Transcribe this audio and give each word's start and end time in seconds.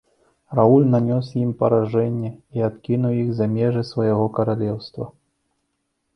Рауль 0.59 0.85
нанёс 0.93 1.27
ім 1.41 1.51
паражэнне 1.59 2.31
і 2.61 2.65
адкінуў 2.69 3.13
іх 3.25 3.29
за 3.41 3.45
межы 3.55 3.85
свайго 3.93 4.25
каралеўства. 4.41 5.05